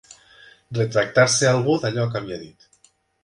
[0.77, 2.69] Retractar-se algú d'allò que havia dit.